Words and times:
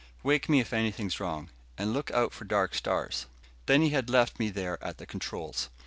"Wake 0.23 0.49
me 0.49 0.59
if 0.59 0.73
anything's 0.73 1.19
wrong. 1.19 1.51
And 1.77 1.93
look 1.93 2.09
out 2.09 2.33
for 2.33 2.43
dark 2.43 2.73
stars." 2.73 3.27
Then 3.67 3.83
he 3.83 3.89
had 3.91 4.09
left 4.09 4.39
me 4.39 4.49
there 4.49 4.83
at 4.83 4.97
the 4.97 5.05
controls. 5.05 5.69